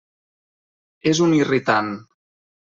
[1.11, 1.93] És un irritant.